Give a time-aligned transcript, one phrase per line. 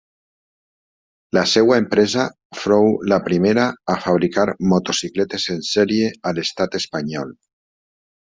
[1.37, 2.23] La seva empresa
[2.61, 7.33] fou la primera a fabricar motocicletes en sèrie a l'estat espanyol.